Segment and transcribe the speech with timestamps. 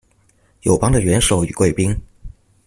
[0.61, 1.95] 友邦的元首與貴賓